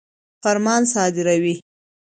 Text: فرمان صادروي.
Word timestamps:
فرمان 0.43 0.83
صادروي. 0.93 1.55